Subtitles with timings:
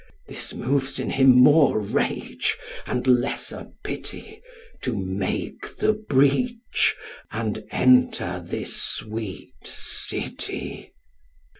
[0.27, 2.57] This moves in him more rage
[2.87, 4.41] and lesser pity,
[4.81, 6.95] To make the breach
[7.31, 10.91] and enter this sweet city.